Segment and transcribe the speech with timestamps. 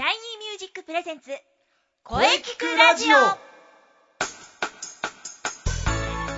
[0.00, 1.30] シャイニーミュージックプレゼンツ
[2.04, 3.16] 声聞くラジオ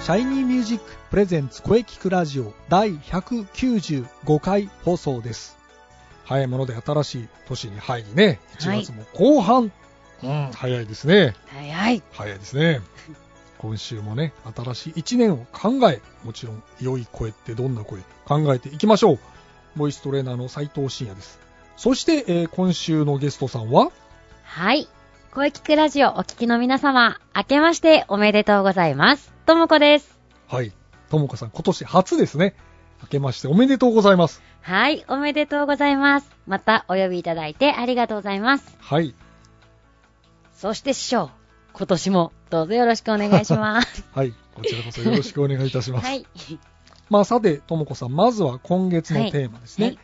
[0.02, 5.56] シャイニーミュージックプレゼンツ声聞くラジオ第195回放送です。
[6.24, 9.70] 早いもので新しい年に入りね、1月も後半、
[10.24, 11.36] うん、早いですね。
[11.46, 12.80] 早い早いですね。
[13.58, 19.18] 今週もね、新しい1年を考え、もちろん良い声ってどんな声考えていきましょう。
[19.76, 21.51] ボイストレーナーの斉藤慎也です。
[21.76, 23.90] そして、えー今週のゲストさんは、
[24.44, 24.88] はい。
[25.32, 29.32] 声聞くラジオお聞きの皆様、明けましておめでとうございます。
[29.46, 30.18] ともこです。
[30.46, 30.72] はい、
[31.08, 32.54] ともこさん今年初ですね。
[33.00, 34.42] 明けましておめでとうございます。
[34.60, 36.30] はい、おめでとうございます。
[36.46, 38.76] またお呼びいただいてありがとうございます。
[38.78, 39.14] はい、
[40.52, 41.30] そして師匠、
[41.72, 44.04] 今年もどうぞよろしくお願いします。
[44.12, 46.06] はい、こちらこそよろしくお願いいたします。
[46.06, 46.26] はい。
[47.08, 49.86] まあさて、ともこさん、まずは今月のテーマですね。
[49.86, 49.98] はい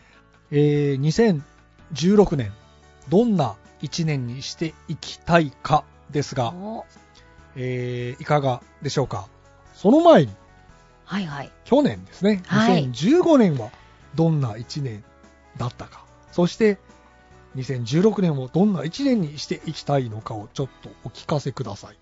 [0.50, 1.48] えー
[1.94, 2.52] 2016年、
[3.08, 6.84] どんな1年にしていきたいかですが、お
[7.56, 9.28] えーいかがでしょうか。
[9.74, 10.32] その前に、
[11.04, 11.52] はいはい。
[11.64, 13.70] 去年ですね、はい2015年は
[14.14, 15.04] どんな1年
[15.56, 16.78] だったか、そして
[17.56, 21.96] 2016年をどんな1年にしていきたいのかをちょっとお聞かせください。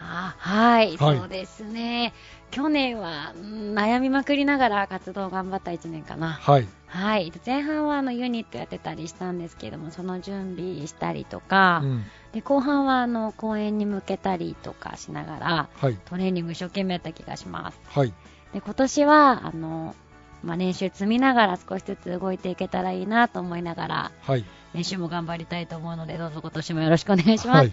[0.00, 2.12] あはい、はいそうですね。
[2.54, 6.28] 去年はうん悩みまくりながら活動を頑張った1年かな。
[6.28, 6.68] はい。
[6.86, 7.32] はい。
[7.44, 12.04] 前半はあのユニットやってたりしたんですけども、その準備したりとか、うん。
[12.32, 15.98] で後半はあの公演に向けたりとかしながらはい。
[16.04, 18.12] トレーニング一生懸命やった気がしますはい。
[18.52, 19.96] で今年はあの、
[20.44, 24.44] まあ、練習積みながら少しずつ動いていけたらいいなと思いながらはい。
[24.74, 27.72] 練習も頑張りたいと思うのでどうぞ今年もよろしくお願いしますはい。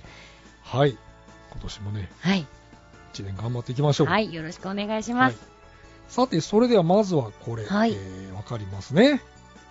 [0.64, 0.98] はい。
[1.52, 2.48] 今年もね、はい、
[3.14, 4.08] 1年頑張っていきましょう。
[4.08, 5.38] はい、よろしくお願いします、
[6.08, 9.22] さて、それではまずはこれ、はいえーわかりますね。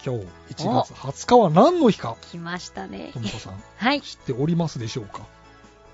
[0.04, 0.24] 今日
[0.54, 5.26] 1月20日は何の日か、来ましたねともこさん、 はい知っておりますでしょうか？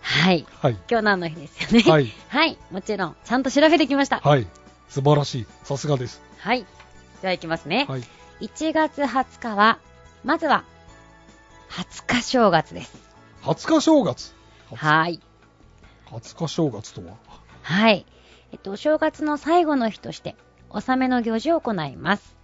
[0.03, 0.73] はいはい。
[0.89, 1.91] 今日何の日ですよね？
[1.91, 2.13] はい。
[2.29, 4.47] はい、もちろんちゃんと調べてきましたはい。
[4.89, 5.47] 素晴らしい。
[5.65, 6.21] さすがです。
[6.39, 6.65] はい
[7.23, 8.03] ではいきますね、はい。
[8.43, 9.79] 1月20日は
[10.23, 10.65] まずは
[11.71, 12.93] 20日正月です
[13.43, 14.35] 20日正月。
[14.75, 15.21] はい
[16.07, 17.15] 20日正月とは？
[17.67, 18.07] はい。
[18.53, 20.37] えっと、お正月の最後の日として、
[20.71, 22.37] 納めの行事を行います。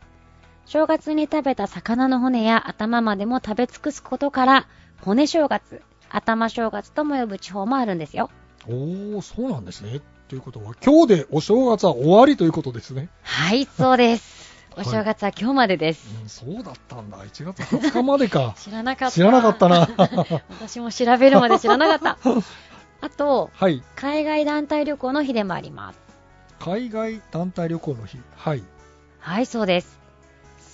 [0.64, 4.66] 正月に食べた魚の骨や頭までも食べ尽くすことから、
[5.00, 5.80] 骨正月、
[6.10, 8.30] 頭正月とも呼ぶ地方もあるんですよ。
[8.66, 10.00] おー、そうなんですね。
[10.26, 13.08] ということは、今日でお正月は終わりということですね。
[13.22, 14.42] はい、そうです。
[14.42, 16.08] はいお正月は今日までです。
[16.22, 17.18] うん、そうだったんだ。
[17.18, 18.54] 1月20日までか。
[18.58, 19.12] 知らなかった。
[19.12, 19.86] 知らなかったな。
[20.48, 22.30] 私も調べるまで知らなかった。
[23.02, 23.82] あと、はい。
[23.96, 25.98] 海外団体旅行の日でもあります。
[26.60, 28.18] 海外団体旅行の日。
[28.36, 28.62] はい。
[29.18, 29.98] はい、そうです。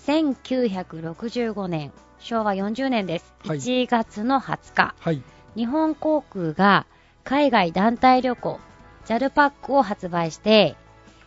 [0.06, 3.34] 1965年、昭和40年です。
[3.46, 5.22] はい1月の20日、はい。
[5.56, 6.86] 日本航空が
[7.24, 8.60] 海外団体旅行、
[9.06, 10.76] JAL パックを発売して、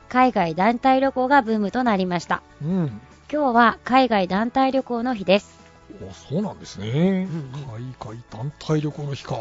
[0.07, 2.43] 海外団体旅行がブームとなりました。
[2.61, 3.01] うん。
[3.31, 5.59] 今日は海外団体旅行の日です。
[6.07, 9.35] おそうなんですね、ん海外団体旅行の日か。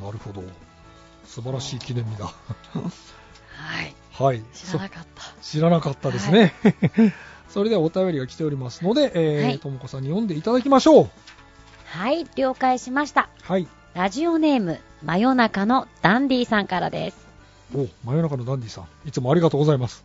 [0.00, 0.42] なるほど。
[1.26, 2.26] 素晴らしい記念日だ。
[2.26, 2.32] は
[3.82, 4.42] い、 はい。
[4.54, 5.22] 知らなかった。
[5.22, 6.54] そ知らなかったですね。
[7.48, 11.10] それではお便りが来ておりますので、えともこさんに読んでいただきましょう。
[11.86, 13.28] はい、了解しました。
[13.42, 13.66] はい。
[13.94, 17.26] ラジオネーム、真夜中のダンディさんからです。
[17.74, 19.08] お、真夜中のダンディさん。
[19.08, 20.04] いつもありがとうございます。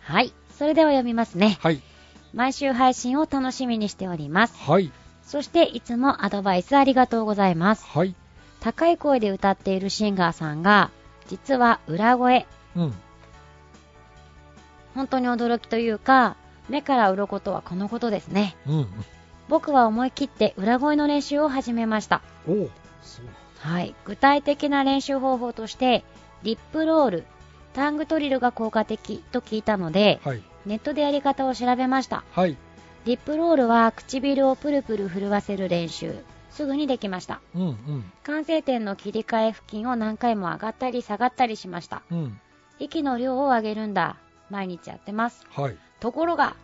[0.00, 1.58] はい、それでは読みますね。
[1.60, 1.82] はい。
[2.32, 4.54] 毎週配信を楽しみにしております。
[4.58, 4.90] はい。
[5.24, 7.84] そしていつもアドバイスありがとうございます。
[7.86, 8.14] はい。
[8.66, 10.90] 高い声で歌っているシンガーさんが、
[11.28, 12.94] 実は裏声、うん。
[14.92, 16.34] 本当に驚きというか、
[16.68, 18.56] 目から鱗はこのことですね。
[18.66, 18.86] うん。
[19.48, 22.22] 僕は思い切って裏声の練習を始めました。
[23.60, 23.94] はい。
[24.04, 26.02] 具体的な練習方法として、
[26.42, 27.24] リップロール、
[27.72, 30.42] タングトリルが効果的と聞いたので、はい。
[30.66, 32.24] ネットでやり方を調べました。
[32.32, 32.56] はい。
[33.04, 36.16] リップロールは唇をプルプル震わせる練習。
[36.56, 37.40] すぐにできました。
[37.54, 38.12] うんうん。
[38.24, 42.02] 完成点の切り替え付近を何回も上がったり下がったりしました。
[42.10, 42.40] うん。
[42.78, 44.16] 息の量を上げるんだ。
[44.48, 45.46] 毎日やってます。
[45.50, 45.76] はい。
[46.00, 46.56] ところが、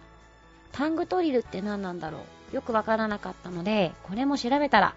[0.73, 2.19] タングトリルって何なんだろ
[2.53, 4.94] うよくわからなかったので、これも調べたら、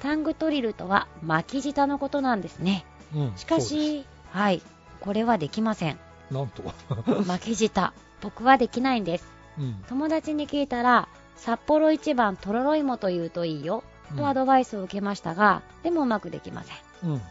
[0.00, 2.84] タングトリルとは巻き舌のことなんですね。
[3.14, 3.32] うん。
[3.36, 4.60] しかし、はい、
[5.00, 5.98] これはできません。
[6.28, 6.62] す、なんと。
[7.26, 7.94] 巻き舌。
[8.20, 9.26] 僕はできないんです。
[9.58, 9.84] うん。
[9.88, 13.84] 友達に聞いたら、札幌一番とろろ芋と言うといいよ、
[14.16, 17.10] とアドバイスを受けましたが、でもうまくできません。
[17.10, 17.22] うん。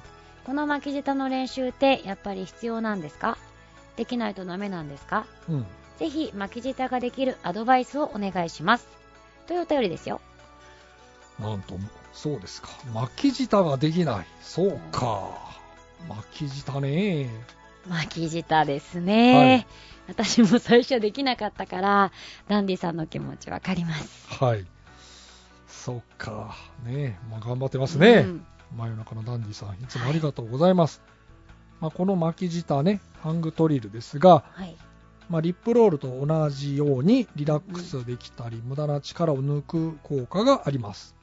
[0.45, 3.37] この巻き舌の練習ってやっぱり必要なんですか？
[3.95, 5.25] できないとダメなんですか？
[5.47, 5.65] うん。
[5.99, 8.87] ぜひ巻き舌ができるアドバイスをお願いします。
[9.47, 10.19] というお便りですよ。
[11.39, 11.75] なんと、
[12.13, 12.69] そうですか。
[12.93, 14.25] 巻き舌ができない。
[14.41, 15.31] そうか。
[16.07, 17.29] 巻き舌ね。
[17.87, 19.35] 巻き舌ですね。
[19.35, 19.67] はい
[20.05, 22.11] 私も最初できなかったから、
[22.49, 24.27] ダンディさんの気持ちわかります。
[24.27, 24.65] はい。
[25.73, 26.55] そうか。
[26.85, 28.23] ねまあ、頑張ってますね。
[28.25, 28.45] うん
[28.77, 31.01] 真夜中のダンディさん、いつもありがとうございます。
[31.79, 34.75] まあ、この巻き舌ね、ハングトリルですが、はい。
[35.29, 41.15] まあ、リップロールと同じようにリラックスできたり、無駄な力を抜く効果があります。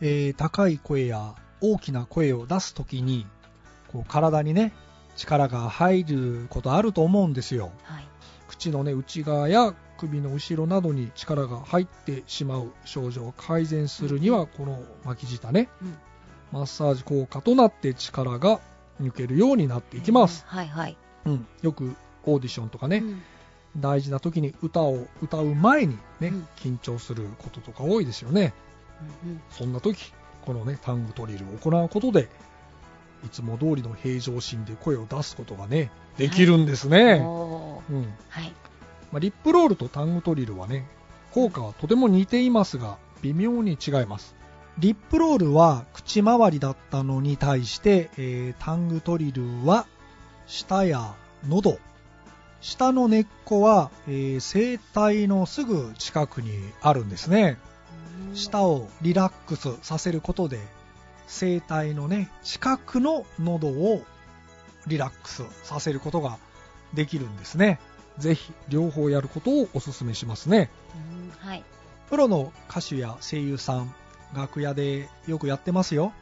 [0.00, 3.26] えー高い声や大きな声を出すときに、
[3.88, 4.72] こう体にね、
[5.16, 7.72] 力が入ることあると思うんですよ。
[7.82, 8.08] はい。
[8.52, 15.96] 口のね、内側や首の後ろなどに力が入ってしまう症状を改善するには、この巻き舌ね、うん
[16.52, 18.60] マッサージ効果となって力が
[19.00, 20.44] 抜けるようになっていきます。
[20.46, 20.98] はいはい。
[21.24, 21.46] うん。
[21.62, 21.96] よく
[22.26, 23.22] オーディションとかね、うん
[23.78, 28.52] 大事な時に歌を歌う前にね、うん緊張することとか多いですよね。
[29.24, 30.12] うんそんな時、
[30.44, 32.28] このね、タングトリルを行うことで、
[33.24, 37.20] いつも通りの平常心で声を出すことがね、できるんですうんね。
[37.20, 38.14] おーうん。
[38.28, 38.52] はい。
[39.12, 40.86] まあ、リップロールとタングトリルはね、
[41.32, 44.34] 効果はとても似ていますが、微妙に違います。
[44.78, 49.86] リップロールは口周りだったのに対して、えータングトリルは
[50.46, 51.14] 舌や
[51.46, 51.78] 喉、
[52.60, 57.58] 舌の根っこは、えー声帯のすぐ近くにあるんですね。
[58.34, 60.58] 舌をリラックスさせることで、
[61.28, 64.02] 声帯のね、近くの喉を
[64.86, 66.38] リラックスさせることが
[66.94, 67.78] できるんですね。
[68.18, 70.70] ぜひ両方やることをお勧めしますね。
[71.42, 71.64] うんはい。
[72.08, 73.94] プロの歌手や声優さん、
[74.34, 76.12] 楽屋でよくやってますよ。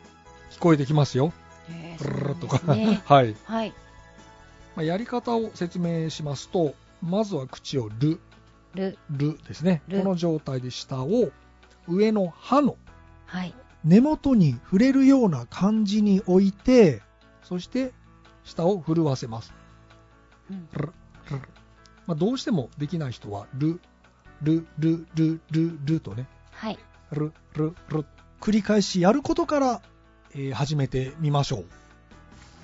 [0.51, 1.33] 聞こえてきますよ。
[1.69, 2.75] えーとか。
[2.75, 3.37] ね はい。
[3.45, 3.75] はい。
[4.77, 8.21] まあやり方を説明しますと、まずは口をル、
[8.75, 8.99] る。
[9.11, 9.83] ルですね。
[9.89, 11.31] ルこの状態で舌を
[11.89, 12.77] 上の歯の
[13.27, 13.55] はい。
[13.85, 17.03] 根元に触れるような感じに置いて、
[17.43, 17.93] そして
[18.45, 19.53] 舌を震わせます。
[20.51, 20.69] うん
[22.07, 23.81] まあ、どうしてもできない人は、ル、
[24.43, 26.79] ル、ル、ル、ル、ルとね、はい。
[27.13, 28.05] ル、ル、ル、
[28.41, 29.83] 繰り返しやることから、
[30.35, 31.65] えー始めてみましょう。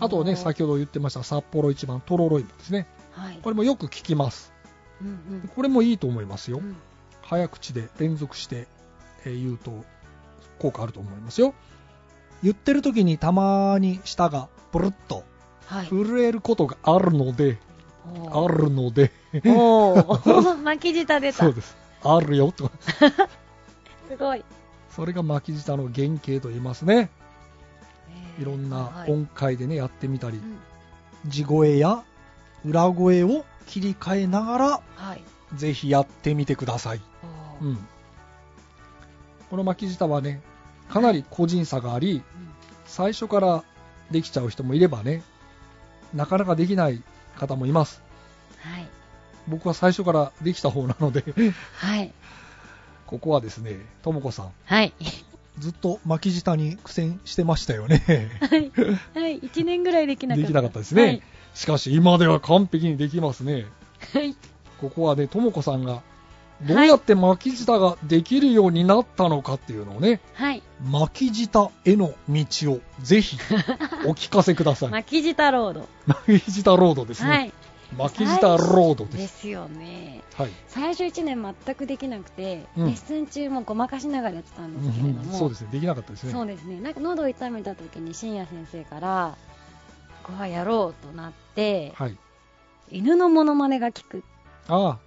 [0.00, 2.86] あとね、先ほど言ってました札幌一番トロロイモですね。
[3.12, 3.38] はい。
[3.42, 4.52] これもよく聞きます。
[5.00, 5.10] うんう
[5.44, 6.60] んこれもいいと思いますよう。
[6.60, 6.76] ん
[7.22, 8.66] 早口で連続して、
[9.24, 9.84] えー言うと
[10.58, 11.54] 効果あると思いますよ。
[12.42, 15.24] 言ってる時にたまに舌がブルッと
[15.66, 15.86] はい。
[15.86, 17.58] 震えることがあるので、
[18.30, 19.10] あおーるので、
[20.62, 21.38] 巻き舌出た。
[21.38, 21.76] そうです。
[22.04, 22.70] あるよと。
[24.08, 24.44] すごい。
[24.90, 27.10] それが巻き舌の原型と言いますね。
[28.38, 30.58] えーいろんなはい音階でね、やってみたりう、ん
[31.28, 32.04] 地声や
[32.64, 35.22] 裏声を切り替えながら、はい。
[35.54, 37.00] ぜひやってみてください。
[37.62, 37.78] うん。
[39.50, 40.40] この巻き舌はね、
[40.88, 42.22] かなり個人差があり、
[42.84, 43.64] 最初から
[44.10, 45.22] できちゃう人もいればね、
[46.14, 47.02] なかなかできない
[47.36, 48.02] 方もいます。
[48.60, 48.86] はい。
[49.48, 51.24] 僕は最初からできた方なので、
[51.76, 52.12] はい。
[53.06, 54.92] ここはですね、ともこさん、はい。
[55.58, 58.02] ずっと巻き舌に苦戦してましたよね。
[58.40, 58.72] はい。
[59.14, 59.40] はい。
[59.40, 60.48] 1年ぐらいできなかった。
[60.48, 61.22] できなかったですね。
[61.54, 63.66] しかし今では完璧にできますね。
[64.12, 64.22] はい。
[64.22, 64.36] はい。
[64.80, 66.02] ここはね、ともこさんが
[66.62, 70.62] どうやって巻き舌ができるようになったのかっていうのをね、はい。
[70.90, 73.38] 巻き舌への道をぜひ
[74.06, 74.88] お聞かせください。
[74.90, 75.88] 巻き舌ロード。
[76.06, 77.30] 巻き舌ロードですね。
[77.30, 77.52] はい。
[77.96, 79.18] 巻き舌ロードで。
[79.18, 80.22] ですすよね。
[80.34, 80.50] はい。
[80.68, 86.32] 最初1年全くできなくて、うんレッスン中もごまかしながらやってたんですけれども、そうですね、できなかったですね。
[86.32, 86.80] そうですね。
[86.80, 89.36] なんか喉痛めた時に深夜先生から、
[90.24, 92.16] ここはやろうとなって、はい。
[92.90, 94.24] 犬のモノマネが効く
[94.68, 94.98] ああ、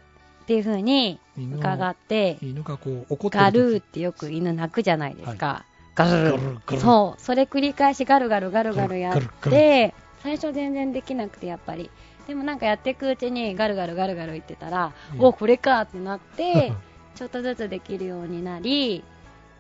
[0.44, 5.66] っていう風に犬の伺って、犬がこう怒ってるガルーっ時てよく犬鳴くじゃないですか。
[5.96, 7.22] ガルガルそう。
[7.22, 11.90] それ繰り返しガルガルガルガルやって、最初全然できなくてやっぱり。
[12.28, 16.74] でもなんかやっていくうちにガルガルガルガル言ってたら、うんお、これかってなって、
[17.16, 19.04] ちょっとずつできるようになり、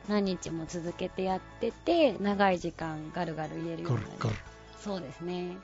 [0.07, 4.35] 何日も続けてやってて、長い時間ガルガル言えるようになり。
[4.79, 5.57] そうですね。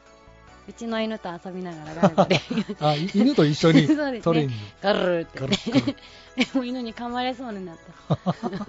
[0.68, 4.64] うちの犬と遊びながらガルガあ、い犬と一緒に そうですねトレーニング。
[4.82, 5.80] ガルってガねルガ
[6.62, 6.66] ル。
[6.68, 8.16] 犬に噛まれそうになった。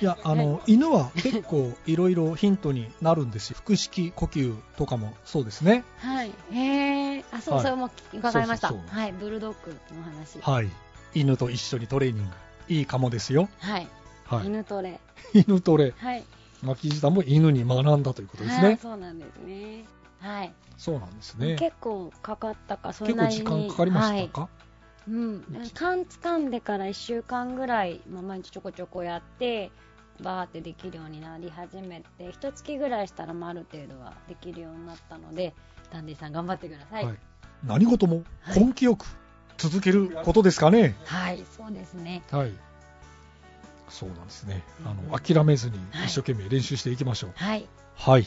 [0.00, 3.56] いや、あの、犬は結構いろいろヒントになるんですよ。
[3.64, 5.84] 腹式呼吸とかもそうですね。
[5.98, 6.32] はい。
[6.52, 7.24] へえ。
[7.32, 8.72] あ、そう、はいそれも伺いました。
[8.72, 9.12] はい。
[9.12, 10.38] ブルドッグの話。
[10.40, 10.68] はい。
[11.14, 12.30] 犬と一緒にトレーニング。
[12.68, 13.48] いいかもですよ。
[13.58, 13.88] はい。
[14.26, 14.46] はい。
[14.46, 15.00] 犬トレ。
[15.32, 15.94] 犬トレ。
[15.96, 16.24] はい。
[16.62, 18.78] 巻き舌も犬に学んだということですはいね。
[18.82, 19.84] そうなんですね。
[20.20, 20.54] はい。
[20.76, 21.56] そうなんですね。
[21.56, 23.40] 結構かかったか、それ結構なりに。
[23.40, 24.48] 時間かかりましたか、
[25.08, 25.44] うん。
[25.74, 29.70] 勘掴んでから1週間ぐらい、まあ、毎日ちょこちょこやって、
[30.22, 35.54] バーってできるようになり始めて一月ぐらいしたらまあある程度はできるようになったので
[35.90, 37.18] ダンディさん頑張ってくださいはい
[37.64, 38.22] 何事も
[38.54, 39.06] 根気よく
[39.56, 40.94] 続けることですかね。
[41.06, 42.52] はい、そうですねはい。
[43.88, 44.62] そうなんですね。
[44.84, 47.30] あうんの、諦めずにはい一生懸命練習していきましょう。
[47.34, 48.26] はいはい。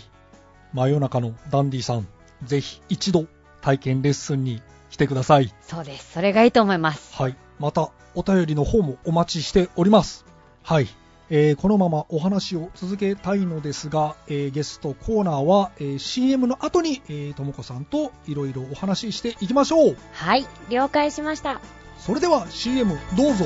[0.74, 2.08] 真夜中のダンディさん、
[2.44, 3.26] ぜひ一度
[3.62, 5.54] 体験レッスンに来てください。
[5.62, 7.36] そうですそれがいいと思いますはい。
[7.60, 10.26] また、お便りの方もお待ちしております。
[10.64, 10.88] はい。
[11.32, 19.98] えーこのままお話を続けたいのですが、えーゲストコーナーは、えー CM の後に、えーともこさんといろいろお話ししていきましょう。
[20.14, 21.62] はい了解しました
[21.98, 23.46] それでは CM どうぞ。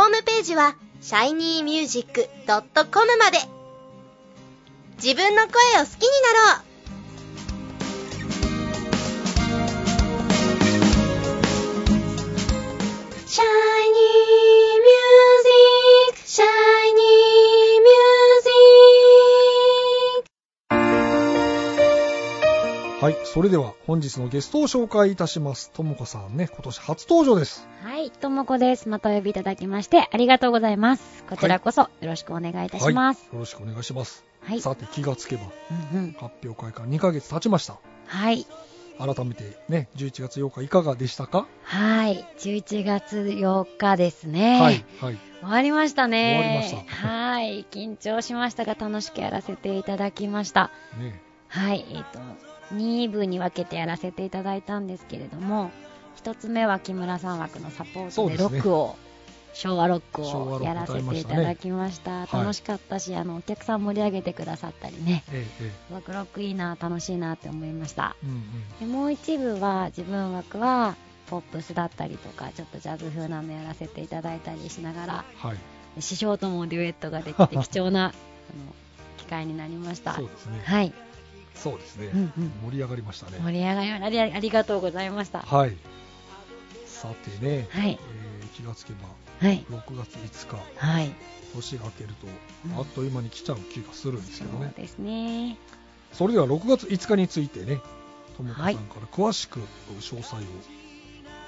[0.00, 3.36] ホームページは shinymusic.com まで。
[4.96, 6.69] 自分の声を好きになろう。
[23.32, 25.70] それでは本日のゲストを紹介いたします。
[25.70, 27.68] ともこさんね、今年初登場です。
[27.82, 33.34] はいともこですまたお呼びいただきましてありがとうございますこちらこそよろしくお願いいたしますはい。
[33.34, 34.24] よろしくお願いします。
[34.42, 35.42] はい、さて気がつけば
[35.92, 37.78] うんうん発表会から2ヶ月経ちました。
[38.06, 38.46] はい
[38.98, 41.46] 改めてね、11月8日いかがでしたか？
[41.62, 44.84] はい11月8日ですねはい。
[45.00, 45.18] はい。
[45.40, 46.36] 終わりましたね。
[46.38, 47.64] 終わりましたはい。
[47.70, 50.70] 緊張しましたが、楽しくやらせていただきました。
[50.98, 51.22] ね。
[51.48, 51.86] はい。
[51.90, 52.18] えっ、と、
[52.74, 55.70] 2部に分けてやらせていただいたんですけれども、
[56.22, 58.96] 1つ目は木村さん枠のサポートでロックを、
[59.52, 62.10] 昭和ロック昭和ロックをやらせていただきました。
[62.10, 68.16] はい楽しかったし、あの、お客さん盛り上げてくださったりね、ええ、ロックいいな、楽しいなって思いました。
[68.22, 68.26] え。
[68.26, 68.34] うんう
[68.84, 68.88] ん。
[68.88, 70.96] でもう一部は自分枠は、
[71.28, 75.56] ポップスだったりとか、ちょっとジャズ風なのやらせていただいたりしながら、はい。
[76.00, 78.12] 師匠ともデュエットができて貴重なあの
[79.16, 80.14] 機会になりました。
[80.14, 80.62] そうですね。
[80.64, 80.92] はい、
[81.62, 82.06] そうですね。
[82.06, 83.38] うんうん盛り上がりましたね。
[83.42, 85.40] 盛り上がりましたありありがとうございました。
[85.40, 85.76] はい。
[86.86, 89.08] さてね、はいえー気がつけば
[89.40, 91.10] はい、6月5日、はい、
[91.54, 92.10] 年が明ける
[92.64, 94.72] うんと、あっという間に来ちゃう気がするんですけどね。
[94.76, 95.56] そうですね。
[96.12, 97.80] それでは6月5日についてね、
[98.36, 99.60] ともこさんはいから詳しく
[100.00, 100.40] 詳細を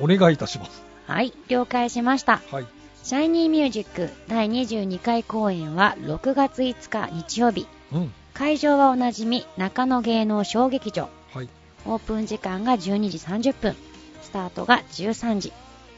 [0.00, 0.82] お願いいたします。
[1.06, 2.40] はい、了解しました。
[2.50, 2.66] はい。
[3.02, 7.66] シャイニーミュージック第22回公演は6月5日日曜日。
[7.92, 8.14] うん。
[8.32, 11.08] 会場はおなじみ中野芸能小劇場。
[11.34, 11.48] はい。
[11.84, 13.74] オープン時間が12時30分。
[14.22, 15.52] スタートが13時。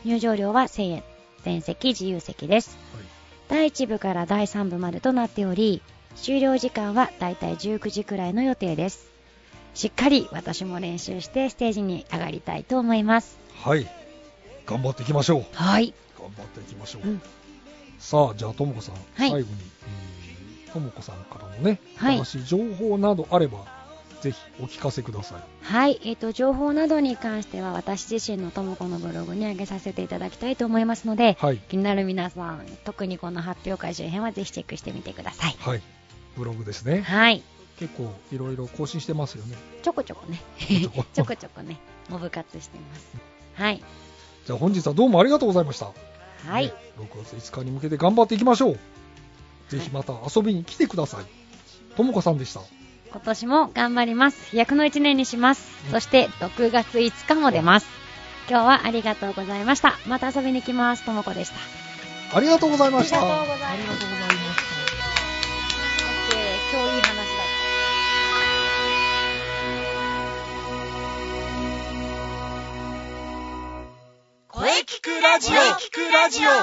[0.06, 1.02] 入場料は1000円。
[1.42, 2.78] 全席自由席です。
[3.49, 5.82] 第1部から第3部までとなっており、
[6.16, 9.11] 終了時間はだいたい19時くらいの予定です。
[9.75, 13.38] しっかり私も練習してステージに上がりたいと思います。
[13.61, 13.80] はい。
[13.80, 13.88] はい。
[14.64, 15.44] 頑張っていきましょう。
[15.52, 15.92] はい。
[16.25, 17.09] 頑張っていきましょう。
[17.09, 17.23] うん
[17.99, 19.45] さあ、じゃあ、ともこさん、はい最後に、
[20.66, 23.64] えーともこさんからのね、はい新しい情報などあれば、
[24.21, 25.43] ぜひお聞かせください。
[25.62, 31.59] はい、えっ、と、情報などに関しては私自身のともこのブログに上げさせていただきたいと思いますので、はい。
[31.59, 35.57] 気になる皆さん、特にこの発表会周辺はぜひチェックしてみてください。
[35.61, 35.83] はい。
[36.37, 37.02] ブログですね。
[37.02, 37.43] はい。
[37.78, 39.57] 結構、いろいろ更新してますよね。
[39.83, 40.40] ちょこちょこね。
[40.59, 41.78] ちょこちょこ ね、
[42.09, 43.07] モブ活してます。
[43.54, 43.83] はい。
[44.47, 45.93] じゃあ、本日はどうもありがとうございました。
[46.46, 46.72] はいね。
[46.98, 48.78] 6月5日に向けて頑張っていきましょう。
[49.68, 51.24] ぜひまた遊びに来てください。
[51.96, 52.60] ともこさんでした。
[53.10, 54.50] 今年も頑張ります。
[54.50, 55.88] 飛躍の一年にしますう。
[55.88, 57.86] んそして、6月5日も出ます。
[58.48, 59.98] 今日はありがとうございました。
[60.06, 61.04] また遊びに来ます。
[61.04, 61.52] ともこでし
[62.30, 62.36] た。
[62.36, 63.18] ありがとうございました。
[63.18, 64.74] ありがとうございますありがとうございました。
[75.25, 76.54] 聞くラジオ聞くラジオ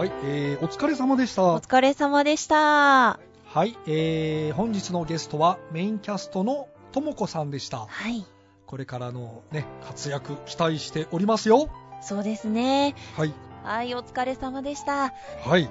[0.00, 1.44] はい、えー、お疲れ様でした。
[1.44, 2.56] お疲れ様でした。
[2.56, 7.86] はい、えー、本日のゲストはメインキャストのともこさんでした。
[7.86, 8.24] はい。
[8.64, 11.68] これからのね、活躍期待しておりますよ。
[12.00, 12.94] そうですね。
[13.18, 13.34] はい。
[13.64, 15.12] はい、お疲れ様でした。
[15.44, 15.68] はい。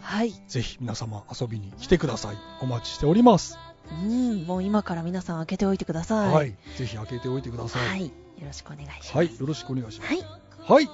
[0.01, 0.33] はい。
[0.47, 2.37] ぜひ皆様遊びに来てください。
[2.61, 3.59] お待ちしております。
[3.91, 6.33] うん、もう今から皆さん開けておいてください。
[6.33, 6.55] はい。
[6.77, 7.87] ぜひ開けておいてください。
[7.87, 8.05] はい。
[8.05, 8.11] よ
[8.45, 9.15] ろしくお願いします。
[9.15, 9.27] はい。
[9.27, 10.13] よろしくお願いします。
[10.13, 10.25] はい。
[10.67, 10.89] はい。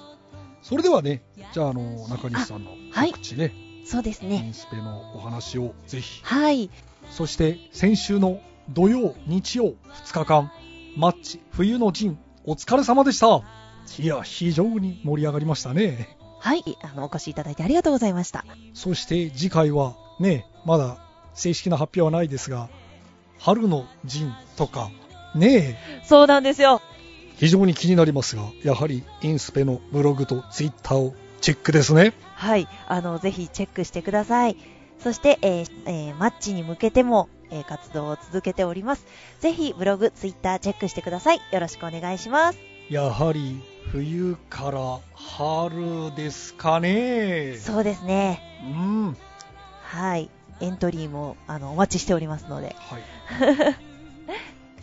[0.62, 3.52] それではね、じゃあ、あの、中西さんのはい告知ね、
[3.86, 4.48] そうですイね。
[4.50, 6.20] ンスペのお話をぜひ。
[6.24, 6.70] はい。
[7.10, 9.74] そして、先週の土曜、日曜、
[10.06, 10.50] 2日間、
[10.96, 13.42] マッチ、冬の陣、お疲れ様でした。
[13.98, 16.16] いや、非常に盛り上がりましたね。
[16.40, 16.64] はい。
[16.82, 18.44] あの、お越しいただいてありがとうございました。
[18.74, 20.98] そして次回はね、まだ
[21.34, 22.68] 正式な発表はないですが、
[23.38, 24.90] 春の陣とか、
[25.34, 26.80] ねえ、そうなんですよ。
[27.36, 32.12] 非常に気になりますが、やはりインスペのブログとツイッターをチェックですね。
[32.34, 32.68] はい。
[32.88, 34.56] あの、ぜひチェックしてください。
[34.98, 39.06] そして、えーえーマッチに向けても、えー活動を続けております。
[39.40, 41.40] ぜひ、ブログ、ツイッターチェックしてください。
[41.52, 42.58] よろしくお願いします。
[42.90, 47.56] やはり冬から春ですかね。
[47.58, 48.40] そうですね。
[48.62, 48.66] う
[49.10, 49.16] ん。
[49.82, 50.30] はい。
[50.60, 53.02] エントリーも、あの、お待ちしておりますので、はい。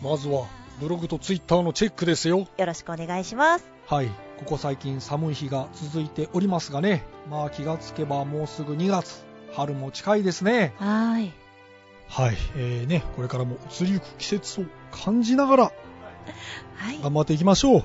[0.02, 0.46] まずは
[0.80, 2.46] ブログとツイッターのチェックですよ。
[2.56, 3.64] よろしくお願いします。
[3.86, 4.08] はい。
[4.38, 7.04] ここ最近寒い日が続いておりますがね。
[7.30, 9.24] まあ気がつけばもうすぐ2月。
[9.54, 10.74] 春も近いですね。
[10.78, 11.32] はい。
[12.08, 12.36] はい。
[12.56, 17.00] えー、ね、これからも移りゆく季節を感じながらはい。
[17.02, 17.84] 頑張っていきましょう。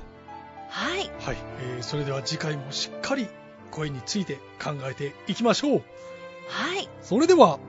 [0.70, 1.10] はい。
[1.22, 1.38] はい。
[1.62, 3.28] えー、それでは次回もしっかり
[3.72, 5.84] 声について考えていきましょう。
[6.48, 6.90] はい。
[7.02, 7.60] それでは、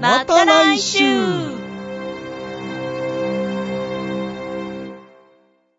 [0.00, 1.63] また来週